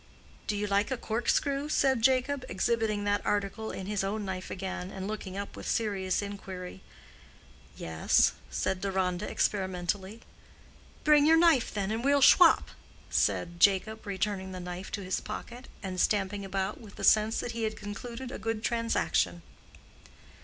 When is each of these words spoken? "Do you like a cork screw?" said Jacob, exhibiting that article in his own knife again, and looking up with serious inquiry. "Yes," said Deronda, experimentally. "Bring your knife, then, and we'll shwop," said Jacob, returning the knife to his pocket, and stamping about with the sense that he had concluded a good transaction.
"Do 0.47 0.57
you 0.57 0.65
like 0.65 0.89
a 0.89 0.97
cork 0.97 1.29
screw?" 1.29 1.69
said 1.69 2.01
Jacob, 2.01 2.43
exhibiting 2.49 3.03
that 3.03 3.23
article 3.23 3.69
in 3.69 3.85
his 3.85 4.03
own 4.03 4.25
knife 4.25 4.49
again, 4.49 4.89
and 4.89 5.07
looking 5.07 5.37
up 5.37 5.55
with 5.55 5.67
serious 5.69 6.23
inquiry. 6.23 6.81
"Yes," 7.77 8.31
said 8.49 8.81
Deronda, 8.81 9.29
experimentally. 9.29 10.21
"Bring 11.03 11.27
your 11.27 11.37
knife, 11.37 11.71
then, 11.71 11.91
and 11.91 12.03
we'll 12.03 12.23
shwop," 12.23 12.69
said 13.11 13.59
Jacob, 13.59 14.07
returning 14.07 14.53
the 14.53 14.59
knife 14.59 14.89
to 14.93 15.03
his 15.03 15.19
pocket, 15.19 15.67
and 15.83 16.01
stamping 16.01 16.43
about 16.43 16.81
with 16.81 16.95
the 16.95 17.03
sense 17.03 17.39
that 17.39 17.51
he 17.51 17.61
had 17.61 17.77
concluded 17.77 18.31
a 18.31 18.39
good 18.39 18.63
transaction. 18.63 19.43